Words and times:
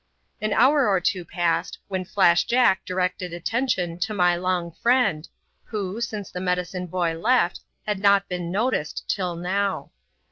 An 0.41 0.51
hour 0.51 0.89
or 0.89 0.99
two 0.99 1.23
passed, 1.23 1.77
when 1.87 2.05
Flash 2.05 2.45
Jack 2.45 2.83
directed 2.85 3.33
attention 3.33 3.99
to 3.99 4.15
my 4.15 4.35
long 4.35 4.71
friend, 4.71 5.29
who, 5.65 6.01
since 6.01 6.31
the 6.31 6.41
medicine 6.41 6.87
boy 6.87 7.15
left, 7.19 7.59
had 7.85 7.99
not 7.99 8.27
been 8.27 8.49
noticed 8.51 9.07
till 9.07 9.35
now. 9.35 9.91